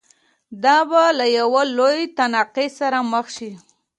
[0.63, 3.51] دا به له یوه لوی تناقض سره مخ شي.